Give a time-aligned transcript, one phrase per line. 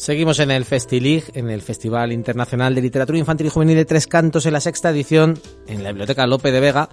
[0.00, 4.06] Seguimos en el Festilig, en el Festival Internacional de Literatura Infantil y Juvenil de Tres
[4.06, 6.88] Cantos, en la sexta edición, en la Biblioteca Lope de Vega.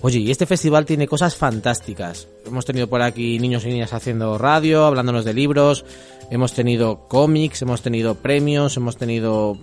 [0.00, 2.28] Oye, y este festival tiene cosas fantásticas.
[2.46, 5.84] Hemos tenido por aquí niños y niñas haciendo radio, hablándonos de libros,
[6.30, 9.58] hemos tenido cómics, hemos tenido premios, hemos tenido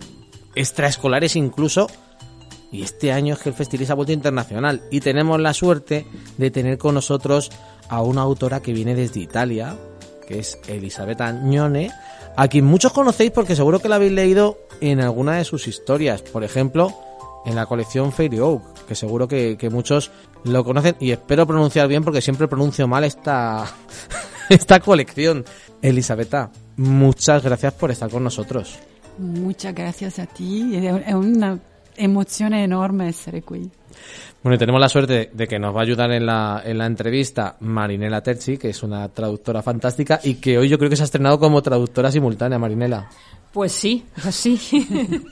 [0.53, 1.87] extraescolares incluso.
[2.71, 6.05] Y este año es que el festival se ha vuelto internacional y tenemos la suerte
[6.37, 7.49] de tener con nosotros
[7.89, 9.75] a una autora que viene desde Italia,
[10.27, 11.89] que es Elisabetta Agnone,
[12.35, 16.21] a quien muchos conocéis porque seguro que la habéis leído en alguna de sus historias.
[16.21, 16.93] Por ejemplo,
[17.45, 20.11] en la colección Fairy Oak, que seguro que, muchos
[20.43, 23.65] lo conocen y espero pronunciar bien porque siempre pronuncio mal esta,
[24.49, 25.45] esta colección.
[25.81, 28.79] Elisabetta, muchas gracias por estar con nosotros.
[29.17, 31.59] Muchas gracias a ti, è una
[31.99, 33.69] emozione enorme essere qui.
[34.41, 36.85] Bueno, y tenemos la suerte de que nos va a ayudar en la, en la
[36.85, 41.03] entrevista Marinela Terzi, que es una traductora fantástica y que hoy yo creo que se
[41.03, 43.09] ha estrenado como traductora simultánea, Marinela.
[43.51, 44.59] Pues sí, pues sí.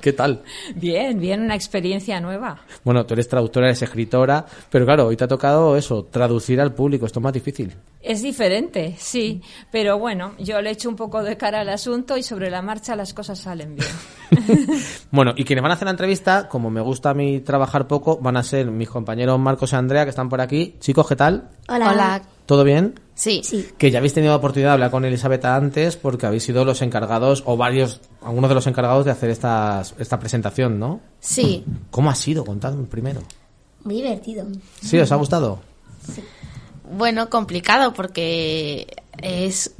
[0.00, 0.42] ¿Qué tal?
[0.74, 2.60] Bien, bien, una experiencia nueva.
[2.84, 6.74] Bueno, tú eres traductora, eres escritora, pero claro, hoy te ha tocado eso, traducir al
[6.74, 7.74] público, esto es más difícil.
[8.02, 9.40] Es diferente, sí,
[9.72, 12.94] pero bueno, yo le echo un poco de cara al asunto y sobre la marcha
[12.94, 13.88] las cosas salen bien.
[15.10, 18.18] bueno, y quienes van a hacer la entrevista, como me gusta a mí trabajar poco,
[18.18, 20.76] van a ser mis compañeros Marcos y Andrea, que están por aquí.
[20.78, 21.48] Chicos, ¿qué tal?
[21.68, 21.90] Hola.
[21.90, 22.22] Hola.
[22.44, 23.05] ¿Todo bien?
[23.16, 23.40] Sí.
[23.42, 23.70] sí.
[23.78, 26.82] Que ya habéis tenido la oportunidad de hablar con Elisabetta antes porque habéis sido los
[26.82, 31.00] encargados, o varios, algunos de los encargados de hacer estas, esta presentación, ¿no?
[31.18, 31.64] Sí.
[31.90, 32.44] ¿Cómo ha sido?
[32.44, 33.22] Contadme primero.
[33.84, 34.46] Muy divertido.
[34.82, 34.98] ¿Sí?
[34.98, 35.60] ¿Os ha gustado?
[36.12, 36.22] Sí.
[36.92, 38.86] Bueno, complicado porque
[39.22, 39.74] es,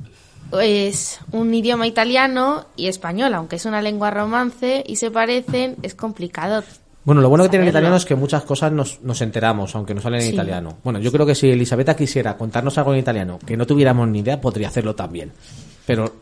[0.59, 5.95] es un idioma italiano y español, aunque es una lengua romance y se parecen, es
[5.95, 6.64] complicado.
[7.06, 9.94] Bueno, lo bueno que tiene el italiano es que muchas cosas nos, nos enteramos, aunque
[9.94, 10.32] no salen en Sí.
[10.34, 10.76] italiano.
[10.82, 14.18] Bueno, yo creo que si Elisabetta quisiera contarnos algo en italiano que no tuviéramos ni
[14.18, 15.30] idea, podría hacerlo también.
[15.86, 16.16] Pero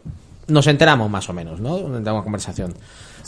[0.48, 1.78] nos enteramos más o menos, ¿no?
[1.78, 2.74] De una conversación.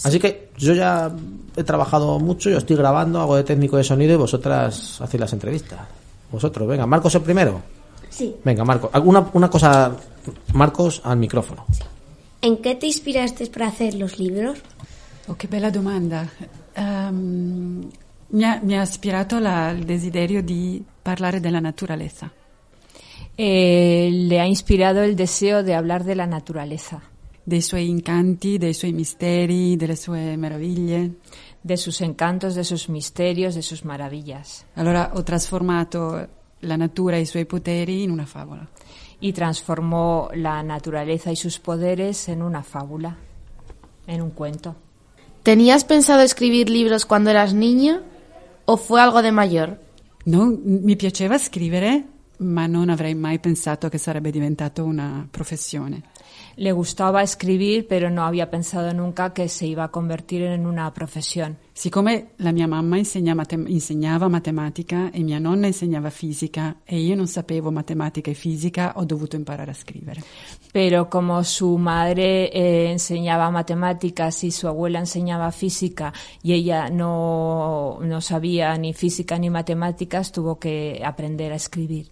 [0.05, 1.11] Así que yo ya
[1.57, 5.33] he trabajado mucho, yo estoy grabando, hago de técnico de sonido y vosotras hacéis las
[5.33, 5.81] entrevistas.
[6.31, 7.63] Vosotros, venga, Marcos el primero.
[8.11, 8.37] Sí.
[8.45, 8.91] Venga, Marcos.
[9.03, 9.93] Una, una cosa,
[10.53, 11.65] Marcos, al micrófono.
[12.43, 14.59] ¿En qué te inspiraste para hacer los libros?
[15.29, 16.29] Oh, che bella domanda.
[16.77, 17.89] Ehm,
[18.29, 22.31] mi, ha, mi ha ispirato la- il desiderio di parlare della naturalezza.
[23.35, 27.01] Eh, le ha inspirado el deseo de hablar de la naturaleza,
[27.43, 31.15] dei suoi incanti, dei suoi misteri, delle sue meraviglie.
[31.67, 34.65] de sus encantos, de sus misterios, de sus maravillas.
[34.77, 36.29] Allora ho trasformato
[36.61, 38.65] la natura e i suoi poteri in una favola.
[39.19, 43.17] Y transformó la naturaleza y sus poderes en una fábula,
[44.07, 44.77] en un cuento.
[45.47, 48.03] ¿Tenías pensado escribir libros cuando eras niña
[48.65, 49.79] o fue algo de mayor?
[50.25, 52.03] No, mi piaceva scrivere,
[52.39, 56.03] ma non avrei mai pensato che sarebbe diventato una professione.
[56.57, 60.93] Le gustaba escribir, pero no había pensado nunca que se iba a convertir en una
[60.93, 61.59] profesión.
[61.79, 67.15] Siccome la mia mamma insegna matem- insegnava matematica e mia nonna insegnava fisica e io
[67.15, 70.23] non sapevo matematica e fisica, ho dovuto imparare a scrivere.
[70.73, 77.99] Pero como su madre eh, enseñaba matemáticas y su abuela enseñaba física y ella no,
[78.01, 82.09] no sabía ni física ni matemáticas, tuvo que aprender a escribir.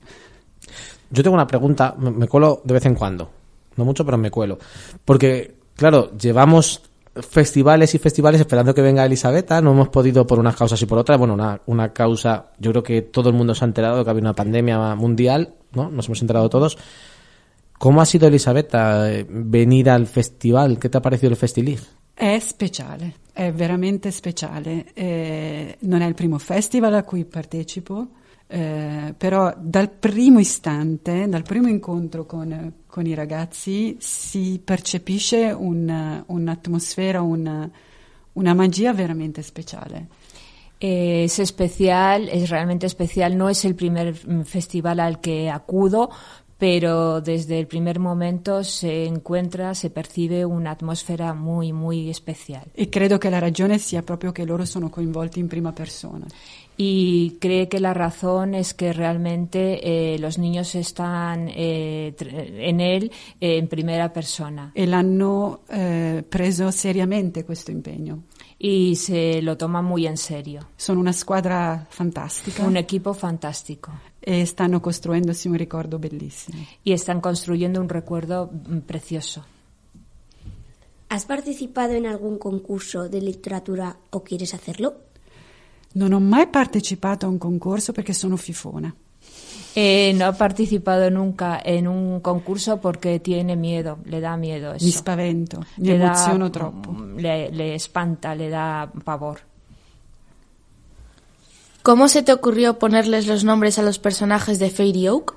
[1.08, 3.30] Yo tengo una pregunta, me, me cuelo de vez en cuando.
[3.76, 4.58] No mucho, pero me cuelo.
[5.06, 6.82] Porque, claro, llevamos
[7.14, 10.98] festivales y festivales esperando que venga Elisabetta, no hemos podido por unas causas y por
[10.98, 14.04] otras, bueno, una, una causa, yo creo que todo el mundo se ha enterado de
[14.04, 15.90] que había una pandemia mundial, ¿no?
[15.90, 16.76] Nos hemos enterado todos.
[17.78, 20.78] ¿Cómo ha sido Elisabetta eh, venir al festival?
[20.78, 21.80] ¿Qué te ha parecido el Festilig?
[22.14, 24.86] È speciale, è veramente speciale.
[24.94, 28.08] Eh, non è il primo festival a cui partecipo,
[28.46, 36.22] eh, però dal primo istante, dal primo incontro con, con i ragazzi, si percepisce un-
[36.26, 37.70] un'atmosfera, una,
[38.32, 40.08] una magia veramente speciale.
[40.78, 43.36] Eh, es especial, es realmente especial.
[43.36, 46.10] No es el primer mm, festival al que acudo,
[46.58, 52.64] pero desde el primer momento se encuentra, se percibe una atmósfera muy, muy especial.
[52.74, 56.26] E credo che la ragione sia proprio che loro sono coinvolti in prima persona.
[56.76, 63.12] Y cree que la razón es que realmente eh, los niños están eh, en él
[63.40, 68.24] eh, en primera persona e l'hanno eh, preso seriamente questo impegno.
[68.58, 70.68] y se lo toma muy en serio.
[70.76, 76.64] Sono una squadra fantastica Un equipo fantástico e stanno costruendosi un ricordo bellissimo.
[76.82, 79.44] y están construyendo un recuerdo mm, precioso.
[81.10, 84.94] ¿Has participado en algún concurso de literatura o quieres hacerlo?
[85.96, 88.92] Non ho mai partecipato a un concorso perché sono fifona.
[89.76, 94.84] Eh, no ha participado nunca en un concurso porque tiene miedo, le da miedo eso.
[94.84, 96.94] Mi spavento, mi Le da- emoziono troppo.
[97.16, 99.40] Le, le espanta, le da pavor.
[101.82, 105.34] ¿Cómo se te ocurrió ponerles los nombres a los personajes de Fairy Oak?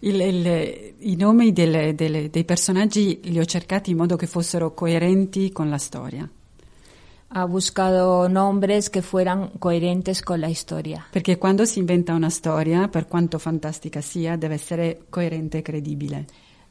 [0.00, 4.72] Il- il- I nomi delle- delle- dei personaggi li ho cercati in modo che fossero
[4.72, 6.28] coerenti con la storia.
[7.32, 11.06] Ha buscado nombres que fueran coherentes con la historia.
[11.12, 16.26] Perché quando si inventa una storia, per quanto fantastica sia, deve essere coerente e credibile.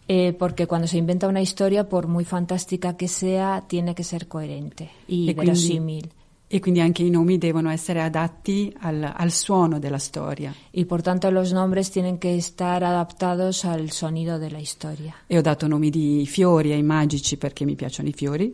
[0.06, 4.28] Eh, porque cuando se inventa una historia, por muy fantástica que sea, tiene que ser
[4.28, 6.10] coherente y E quindi- verosímil.
[6.52, 10.52] E quindi anche i nomi devono essere adatti al, al suono della storia.
[10.72, 15.14] Y por tanto los nombres tienen que estar adaptados al sonido de la historia.
[15.28, 18.52] E ho dato nomi di fiori ai magici perché mi piacciono i fiori.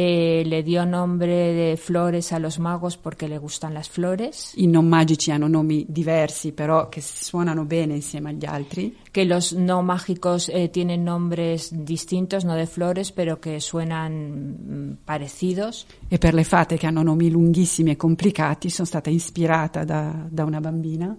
[0.00, 4.52] Eh, le dio nombre de flores a los magos porque le gustan las flores.
[4.54, 8.96] I non magici hanno nomi diversi, però che suonano bene insieme agli altri.
[9.10, 14.92] Que los no mágicos eh, tienen nombres distintos, no de flores, pero que suenan mm,
[15.04, 15.84] parecidos.
[16.06, 20.44] E per le fate che hanno nomi lunghissimi e complicati sono stata ispirata da, da
[20.44, 21.12] una bambina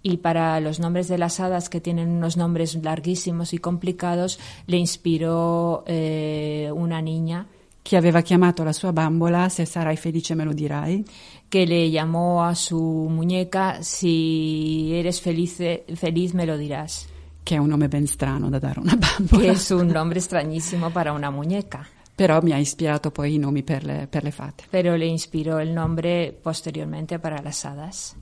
[0.00, 4.78] Y para los nombres de las hadas, que tienen unos nombres larguísimos y complicados, le
[4.78, 7.48] inspiró eh, una niña
[7.84, 11.04] che aveva chiamato la sua bambola Se sarai felice me lo dirai.
[11.50, 15.58] que le llamó a su muñeca, si eres feliz,
[15.94, 17.06] feliz me lo dirás,
[17.44, 19.52] che è un nome ben strano da dare a una bambola.
[19.52, 21.86] es un nombre extrañísimo para una muñeca.
[22.16, 24.64] Però mi ha ispirato poi i nomi per le, per le fate.
[24.70, 28.16] Pero le inspiró el nombre posteriormente para las hadas.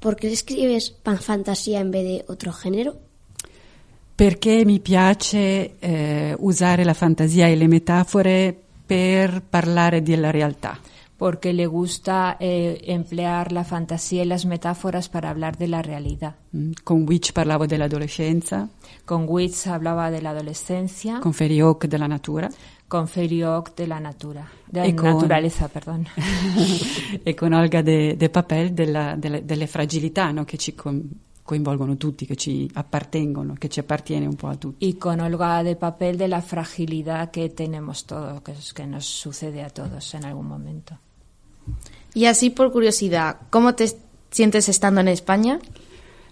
[0.00, 2.96] ¿Por qué escribes pan fantasía en vez de otro género?
[4.14, 8.56] Perché mi piace eh, usare la fantasia e le metafore
[8.88, 10.78] per parlare della realtà.
[11.18, 16.36] Porque le gusta eh, emplear la fantasía y las metáforas para hablar de la realidad.
[16.56, 18.68] Mm, Con Witch parlavo dell'adolescenza,
[19.04, 22.48] Con Witz hablaba de la adolescencia, con Oak della natura
[22.88, 26.06] con Fairy Oak de la natura, de Y con- naturaleza, perdón.
[27.22, 31.02] e con Olga De, De Papel della- delle, delle fragilità no, che ci com-
[31.48, 34.86] coinvolgono tutti, che ci appartengono, che ci appartiene un po' a tutti.
[34.86, 39.06] Y con Olga de papel de la fragilidad que tenemos todos, que, es- que nos
[39.06, 40.98] sucede a todos en algún momento.
[42.12, 43.86] Y así por curiosidad, ¿cómo te
[44.30, 45.58] sientes estando en España?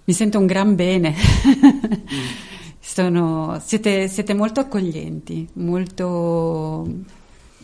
[0.07, 1.17] Mi sento un gran bene.
[2.79, 6.87] Sono- siete, siete molto accoglienti, molto,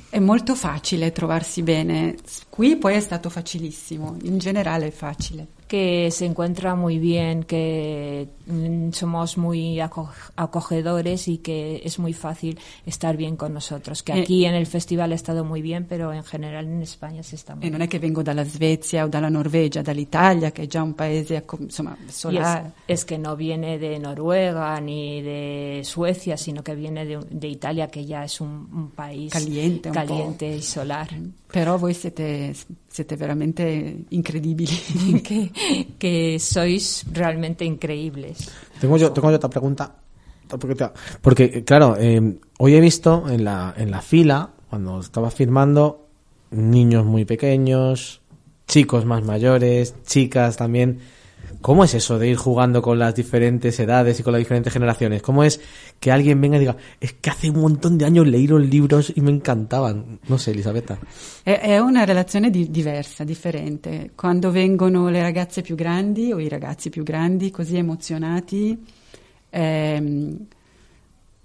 [0.08, 2.16] è molto facile trovarsi bene.
[2.48, 5.46] Qui poi è stato facilissimo, in generale è facile.
[5.72, 12.12] Que se encuentra muy bien, que mm, somos muy aco- acogedores y que es muy
[12.12, 14.02] fácil estar bien con nosotros.
[14.02, 14.20] Que Eh.
[14.20, 17.54] aquí en el festival ha estado muy bien, pero en general en España se está
[17.56, 20.82] muy E non è che vengo dalla Svezia o dalla Norvegia, dall'Italia, che è già
[20.82, 22.72] un paese insomma, Y es, solare.
[22.86, 27.88] es que no viene de Noruega ni de Suecia, sino que viene de, de Italia,
[27.88, 30.00] que ya es un, un país Caliente un po'.
[30.06, 31.08] caliente y solar.
[31.52, 32.54] Però voi siete,
[32.88, 35.20] siete veramente incredibili.
[35.22, 35.50] que,
[35.99, 38.50] que sois realmente increíbles.
[38.81, 39.94] Tengo yo, tengo yo otra pregunta.
[41.20, 46.06] Porque, claro, eh, hoy he visto en la, en la fila, cuando estaba firmando,
[46.50, 48.20] niños muy pequeños,
[48.67, 51.00] chicos más mayores, chicas también.
[51.60, 55.22] ¿Cómo es eso de ir jugando con las diferentes edades y con las diferentes generaciones?
[55.22, 55.60] ¿Cómo es
[56.00, 59.12] que alguien venga y diga, es que hace un montón de años leí los libros
[59.15, 60.20] y me encantaban?
[60.29, 60.98] No sé, Elisabetta.
[61.43, 64.10] È, è una relazione di- diversa, differente.
[64.15, 68.79] Quando vengono le ragazze più grandi o i ragazzi più grandi così emozionati,
[69.50, 70.46] ehm,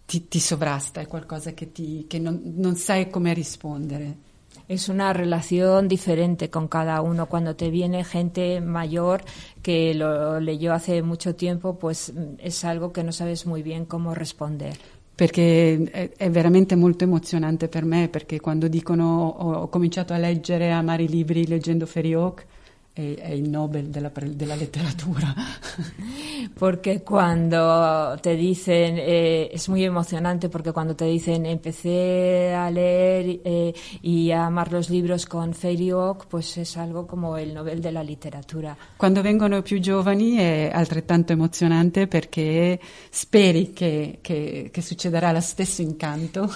[0.05, 4.25] ti, ti sovrasta, è qualcosa che, ti, che non, non sai come rispondere.
[4.67, 7.27] Es una relación diferente con cada uno.
[7.27, 9.23] Cuando te viene gente mayor
[9.61, 13.85] que lo leyó hace mucho tiempo, pues mm, es algo que no sabes muy bien
[13.85, 14.77] cómo responder.
[15.15, 20.77] Perché è, veramente molto emozionante per me, perché quando dicono ho, cominciato a leggere, a
[20.77, 22.45] amare i libri leggendo Fairy Oak,
[22.93, 25.33] è, è il Nobel della, della letteratura.
[26.57, 33.41] Porque cuando te dicen, eh, es muy emocionante porque cuando te dicen empecé a leer
[33.43, 37.81] eh, y a amar los libros con Fairy Oak, pues es algo como el Nobel
[37.81, 38.77] de la literatura.
[38.97, 45.81] Quando vengono più giovani è altrettanto emozionante perché speri che, che- che succederà lo stesso
[45.81, 46.49] incanto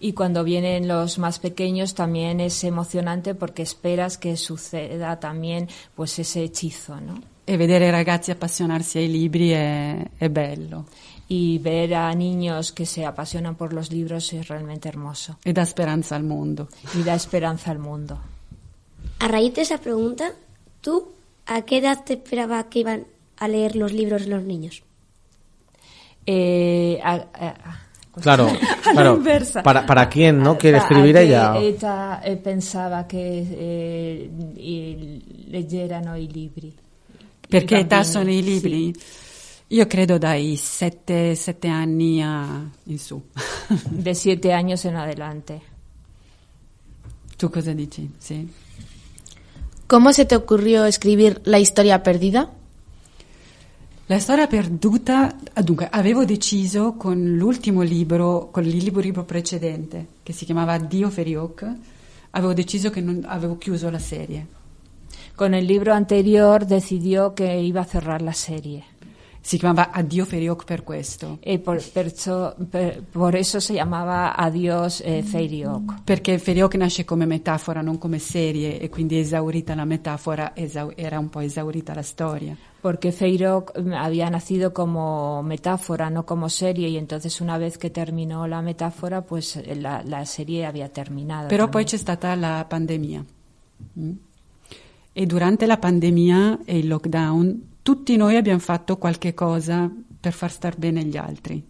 [0.00, 6.18] Y cuando vienen los más pequeños también es emocionante porque esperas que suceda también pues
[6.18, 7.33] ese hechizo, ¿no?
[7.44, 10.86] E vedere i ragazzi appassionarsi ai libri è, è bello
[11.26, 15.64] Y ver a niños que se apasionan por los libros es realmente hermoso e dà
[15.64, 16.68] speranza al mondo.
[16.94, 18.18] y da esperanza al mundo.
[19.20, 20.32] A raíz de esa pregunta,
[20.82, 21.12] ¿tú
[21.46, 23.06] a qué edad te esperabas que iban
[23.38, 24.82] a leer los libros los niños?
[26.26, 27.80] Eh, a- a-
[28.12, 28.52] pues- Claro, a
[28.86, 29.16] la claro.
[29.16, 29.62] inversa.
[29.62, 30.56] ¿Para, para quién, no?
[30.58, 31.56] Quiere escribir a que ella.
[31.58, 34.30] ella eh, pensava che eh,
[35.48, 36.74] leggerano i libri.
[37.58, 38.92] Perché età sono i libri?
[39.68, 43.22] Io credo dai 7, anni a, in su.
[43.66, 45.60] sì, de siete años en adelante.
[47.36, 48.10] tu cosa dici?
[48.18, 48.48] Sì.
[49.86, 52.50] ¿Cómo se te ocurrió escribir La historia perdida?
[54.06, 60.32] La storia perduta, dunque, avevo deciso con l'ultimo libro, con il libro, libro precedente, che
[60.32, 61.66] si chiamava Dio Ferioc,
[62.30, 64.62] avevo deciso che non, avevo chiuso la serie.
[65.36, 68.84] Con el libro anterior decidió que iba a cerrar la serie.
[69.42, 71.38] Si chiamava Addio Ferioc per questo.
[71.44, 76.02] Y por, perciò- per- por eso se llamaba Adiós eh, Feiriok.
[76.02, 80.54] Perché Ferioc nasce come metafora, non come serie, e quindi esaurita la metafora,
[80.96, 82.56] era un po' esaurita la storia.
[82.80, 87.90] Porque Feirok mm, había nacido como metáfora, no como serie, y entonces una vez que
[87.90, 91.48] terminó la metáfora, pues eh, la, la serie había terminado.
[91.48, 91.86] Però poi también.
[91.88, 93.22] c'è stata la pandemia.
[93.98, 94.10] Mm.
[95.16, 100.50] E durante la pandemia e il lockdown tutti noi abbiamo fatto qualche cosa per far
[100.50, 101.62] star bene gli altri.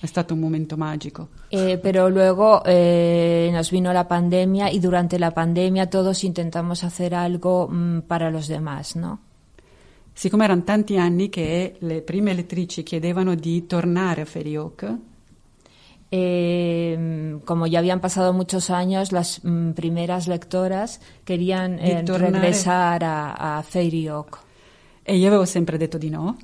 [0.00, 1.28] È stato un momento magico.
[1.48, 7.12] Eh, pero luego eh, nos vino la pandemia y durante la pandemia todos intentamos hacer
[7.12, 9.18] algo mm, para los demás, ¿no?
[10.14, 14.94] Siccome erano tanti anni che le prime lettrici chiedevano di tornare a Ferioc,
[16.10, 23.58] Eh, como ya habían pasado muchos años, las mm, primeras lectoras querían eh, regresar a,
[23.58, 24.46] a Feiriok
[25.06, 26.36] e io avevo sempre detto di no,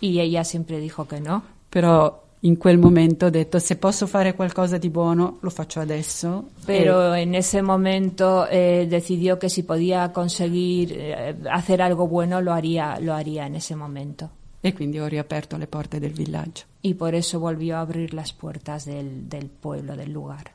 [0.00, 1.42] y ella siempre dijo que no.
[1.68, 6.48] però in quel momento ho detto se posso fare qualcosa di buono lo faccio adesso.
[6.66, 12.52] Pero en ese momento eh, decidió que si podía conseguir eh, hacer algo bueno lo
[12.52, 14.30] haría, lo haría en ese momento.
[14.62, 16.66] E, quindi ho riaperto le porte del villaggio.
[16.82, 20.52] Y por eso volvió a abrir las puertas del, del pueblo, del lugar.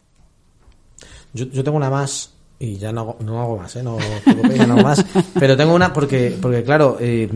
[1.33, 3.83] Yo, yo tengo una más y ya no hago, no hago más, ¿eh?
[3.83, 5.05] No, os preocupéis, ya no hago más.
[5.39, 7.29] Pero tengo una porque, porque claro, eh,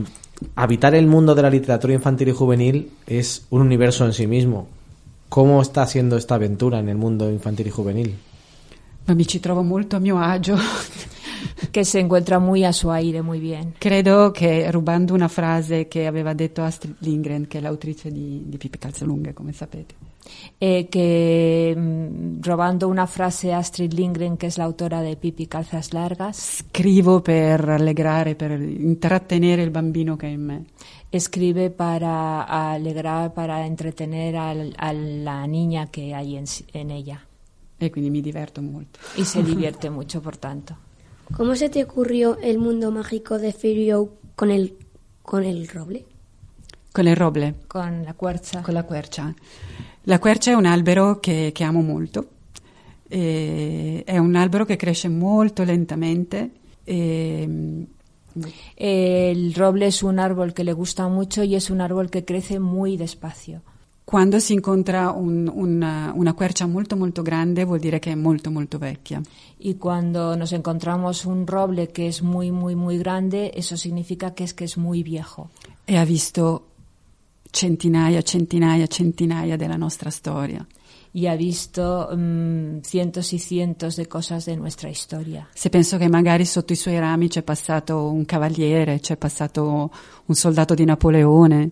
[0.55, 4.67] habitar el mundo de la literatura infantil y juvenil es un universo en sí mismo.
[5.27, 8.17] ¿Cómo está siendo esta aventura en el mundo infantil y juvenil?
[9.09, 10.55] Ma mi ci trovo molto a mio agio.
[11.71, 13.73] Que se encuentra muy a su aire, muy bien.
[13.77, 18.57] Credo che rubando una frase che aveva detto Astrid Lindgren, che è l'autrice di, di
[18.57, 19.95] Pippi Calzalunghe, come sapete,
[20.59, 25.47] Eh, que mm, robando una frase a Astrid Lindgren, que es la autora de Pipi
[25.47, 30.63] Calzas Largas, scrivo per allegrare, per intrattenere il bambino che è in me.
[31.11, 37.19] escribe para alegrar, para entretener al- a la niña que hay en, en ella.
[37.79, 38.99] E quindi mi diverto molto.
[39.15, 40.75] Y se divierte mucho, por tanto.
[41.35, 44.75] ¿Cómo se te ocurrió el mundo mágico de Ferio con el,
[45.21, 46.05] con el roble?
[46.91, 48.61] Con le roble, Con la cuerza.
[48.63, 49.33] con la quercia.
[50.03, 52.27] La quercia è un albero che, che amo molto.
[53.07, 56.51] E è un albero che cresce molto lentamente.
[56.83, 57.85] E,
[58.75, 62.59] El roble es un árbol que le gusta mucho y es un árbol que crece
[62.59, 63.61] muy despacio.
[64.09, 68.49] Quando si incontra un- una, una quercia molto molto grande vuol dire che è molto
[68.49, 69.21] molto vecchia.
[69.59, 74.45] Y cuando nos encontramos un roble que es muy, muy, muy grande, eso significa que
[74.45, 75.51] es que es muy viejo.
[75.85, 76.69] E ha visto
[77.51, 80.65] centinaia, centinaia, centinaia della nostra storia.
[81.13, 85.47] Y ha visto mm, cientos y cientos de cosas de nuestra historia.
[85.53, 89.91] Se penso che magari sotto i suoi rami c'è passato un cavaliere, c'è passato
[90.25, 91.71] un soldato di Napoleone,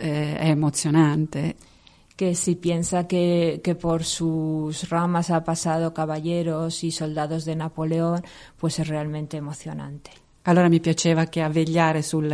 [0.00, 1.56] eh, è emozionante.
[2.16, 8.22] Que si piensa que, que por sus ramas ha pasado caballeros y soldados de Napoleón,
[8.58, 10.10] pues es realmente emocionante.
[10.42, 12.30] Allora mi piaceva che a vegliare sul,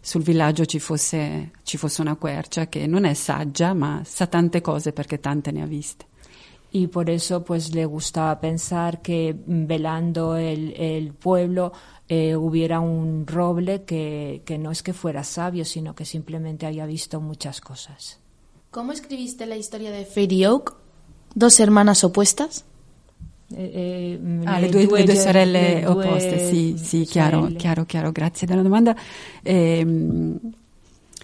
[0.00, 4.60] sul villaggio ci fosse, ci fosse una quercia che non è saggia, ma sa tante
[4.60, 6.06] cose perché tante ne ha viste.
[6.72, 11.72] Y por eso pues le gustaba pensar que mm, velando el, el pueblo
[12.12, 16.84] eh, hubiera un roble que, que no es que fuera sabio, sino que simplemente había
[16.84, 18.18] visto muchas cosas.
[18.72, 20.74] ¿Cómo escribiste la historia de Fairy Oak?
[21.36, 22.64] ¿Dos hermanas opuestas?
[23.54, 27.86] Eh, eh, Ah, le due, le due sorelle le due opposte, sì, sì, chiaro, chiaro,
[27.86, 28.96] chiaro, grazie della domanda.
[29.44, 30.36] Ehm,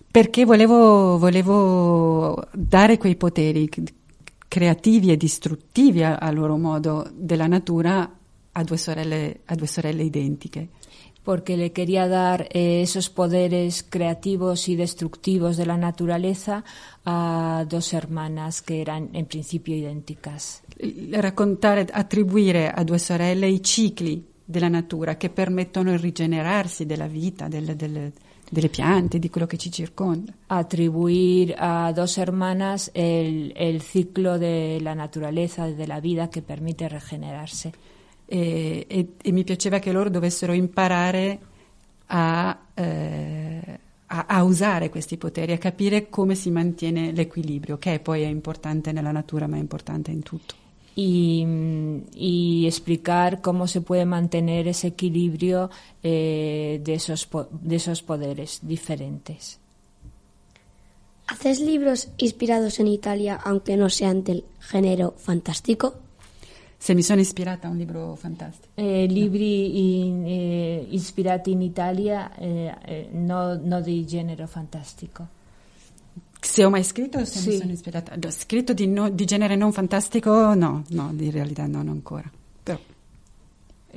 [0.08, 3.68] perché volevo, volevo dare quei poteri
[4.46, 8.08] creativi e distruttivi a, a loro modo della natura
[8.58, 10.68] a due sorelle, a due sorelle identiche.
[11.22, 16.62] Porque le quería dar eh, esos poderes creativos y destructivos de la naturaleza
[17.04, 20.62] a dos hermanas que eran en principio idénticas.
[21.10, 27.48] Raccontare, attribuire a due sorelle i cicli della natura che permettono il rigenerarsi della vita,
[27.48, 28.12] del- del-
[28.48, 30.32] delle piante, di quello che ci circonda.
[30.46, 36.88] Atribuir a dos hermanas el, el ciclo de la naturaleza, de la vida que permite
[36.88, 37.72] regenerarse.
[38.26, 41.38] E, e- e mi piaceva che loro dovessero imparare
[42.06, 48.22] a, eh, a- a usare questi poteri, a capire come si mantiene l'equilibrio, che poi
[48.22, 50.64] è importante nella natura, ma è importante in tutto.
[50.98, 51.46] y,
[52.14, 55.68] y explicar cómo se puede mantener ese equilibrio
[56.02, 59.58] eh, de, esos, de esos poderes diferentes.
[61.26, 65.96] ¿Haces libros inspirados en Italia aunque no sean del género fantástico?
[66.78, 68.68] Se mi sono ispirata a un libro fantastico.
[68.74, 75.26] Eh, libri in- eh, ispirati in Italia, eh, eh, no, no di genere fantastico.
[76.38, 77.58] Se ho mai scritto o se mi Sì.
[77.58, 78.14] sono ispirata?
[78.14, 80.54] Ho scritto di, no- di genere non fantastico?
[80.54, 82.30] No, no, in realtà no, non ancora.
[82.62, 82.78] Però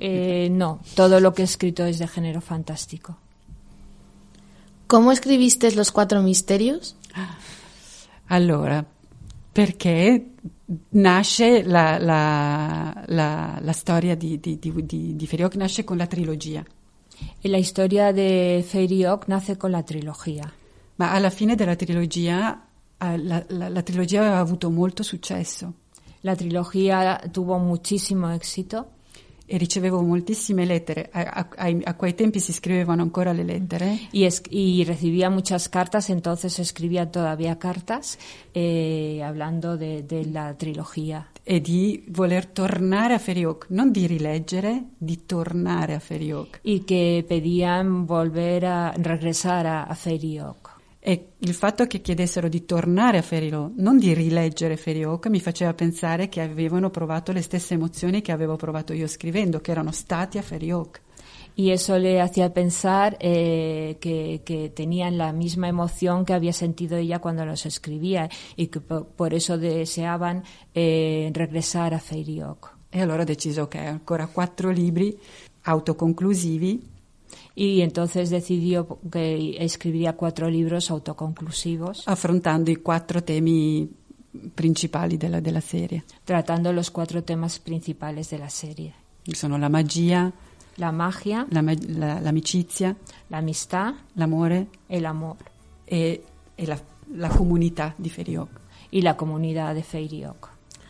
[0.02, 3.18] Eh, no, todo lo que he escrito es de género fantástico.
[4.88, 6.96] ¿Cómo escribiste los cuatro misterios?
[8.28, 8.86] Allora,
[9.52, 10.26] perché
[10.92, 16.08] nasce la, la- la- la storia di, di, di, di, di Feriok, nasce con la
[16.08, 16.64] trilogia,
[17.44, 20.54] Y la historia de Fairy Oak nace con la trilogía.
[20.98, 22.66] ma alla fine della trilogia
[22.98, 25.74] eh, la, la- la trilogia aveva avuto molto successo.
[26.22, 28.88] La trilogía tuvo muchísimo éxito
[29.50, 31.10] e ricevevo moltissime lettere.
[31.12, 35.68] A, a- a quei tempi si scrivevano ancora le lettere y, es- y recibía muchas
[35.70, 38.20] cartas, entonces escribía todavía cartas
[38.54, 44.84] eh, hablando de, de la trilogía e di voler tornare a Feriok, non di rileggere,
[45.00, 46.60] di tornare a Feriok.
[46.64, 50.78] y que pedían volver a regresar a, a Fairy Oak.
[51.02, 55.74] E il fatto che chiedessero di tornare a Feriok, non di rileggere Feriok, mi faceva
[55.74, 60.38] pensare che avevano provato le stesse emozioni che avevo provato io scrivendo, che erano stati
[60.38, 61.02] a Feriok.
[61.56, 66.96] Y eso le hacía pensar eh, que, que tenían la misma emoción que había sentido
[66.96, 72.76] ella cuando los escribía y que po- por, eso deseaban eh, regresar a Fairy Oak.
[72.90, 75.18] E allora ho deciso che ancora quattro libri
[75.64, 76.99] autoconclusivi
[77.56, 83.90] Y entonces decidió que escribiría cuatro libros autoconclusivos affrontando i quattro temi
[84.56, 86.04] principali della, della serie.
[86.24, 88.94] tratando los cuatro temas principales de la serie.
[89.34, 90.32] Sono la magia,
[90.78, 92.96] La magia, la la- l'amicizia,
[93.30, 95.36] la amistad, l'amore el amor
[95.86, 96.24] e,
[96.56, 96.80] e la,
[97.16, 98.50] la comunità di Feriok.
[98.92, 100.48] y la comunidad de Fairy Oak.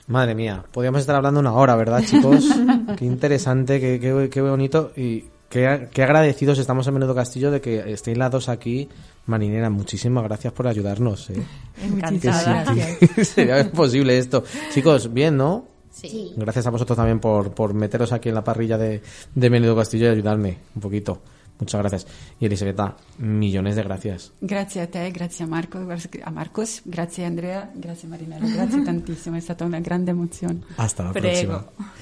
[0.08, 2.46] Madre mía, podríamos estar hablando una hora, ¿verdad, chicos?
[2.98, 7.62] qué interesante, qué, qué, qué bonito y qué, qué agradecidos estamos en Menudo Castillo de
[7.62, 8.90] que estéis las dos aquí.
[9.26, 11.30] Marinera, muchísimas gracias por ayudarnos.
[11.30, 11.44] ¿eh?
[11.84, 12.66] Encantada.
[12.74, 14.44] sí, sería posible esto.
[14.74, 15.66] Chicos, bien, ¿no?
[15.92, 16.34] Sí.
[16.36, 19.02] Gracias a vosotros también por, por meteros aquí en la parrilla de,
[19.36, 21.22] de Menudo Castillo y ayudarme un poquito.
[21.60, 22.08] Muchas gracias.
[22.40, 24.32] Y Elisabetta, millones de gracias.
[24.40, 29.42] Grazie a te, grazie a Marco, a Marcos, grazie Andrea, grazie Marinella, grazie tantissimo, è
[29.42, 30.62] stata una grande emozione.
[30.78, 31.52] Hasta la Prego.
[31.52, 31.94] próxima.